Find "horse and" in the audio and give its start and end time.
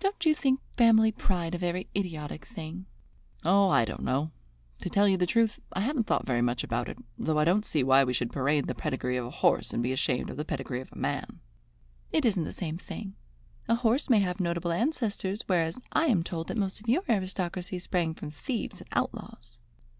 9.30-9.80